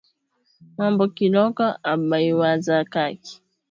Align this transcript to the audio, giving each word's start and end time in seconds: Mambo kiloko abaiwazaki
Mambo 0.77 1.03
kiloko 1.15 1.65
abaiwazaki 1.93 3.33